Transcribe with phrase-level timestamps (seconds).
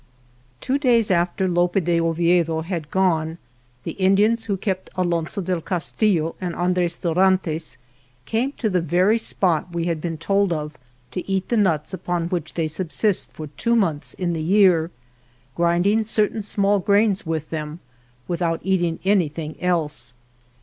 [0.61, 3.37] TWO days after Lope de Oviedo had gone
[3.83, 7.77] the Indians who kept Alonso del Castillo and Andres Dorantes
[8.25, 10.73] came to the very spot we had been told of
[11.11, 14.89] to eat the nuts upon which they subsist for two months in the year,
[15.53, 17.79] grinding certain small grains with them,
[18.27, 20.15] without eating any thing else.